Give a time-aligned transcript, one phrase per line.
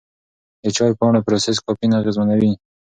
[0.63, 2.51] د چای پاڼو پروسس کافین اغېزمنوي.